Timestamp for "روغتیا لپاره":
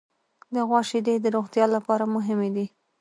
1.35-2.11